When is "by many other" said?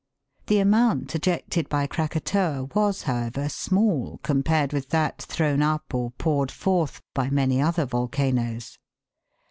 7.13-7.85